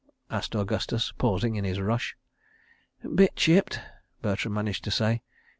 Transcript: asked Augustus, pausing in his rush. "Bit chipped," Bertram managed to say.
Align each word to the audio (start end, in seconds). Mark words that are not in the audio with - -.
asked 0.31 0.55
Augustus, 0.55 1.13
pausing 1.19 1.55
in 1.57 1.63
his 1.63 1.79
rush. 1.79 2.15
"Bit 3.13 3.35
chipped," 3.35 3.79
Bertram 4.23 4.55
managed 4.55 4.83
to 4.85 4.89
say. 4.89 5.21